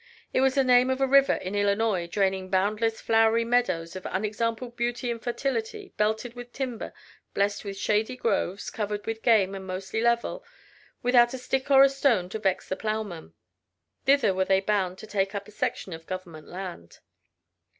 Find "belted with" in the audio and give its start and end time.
5.95-6.51